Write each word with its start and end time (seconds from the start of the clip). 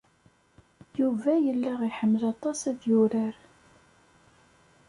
Yuba 0.99 1.31
yella 1.45 1.73
iḥemmel 1.87 2.23
aṭas 2.33 2.59
ad 2.69 2.79
yurar 2.89 3.35